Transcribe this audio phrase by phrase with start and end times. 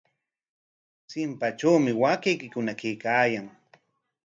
[1.09, 3.47] Chimpatrawmi waakaykikuna kaykaayan.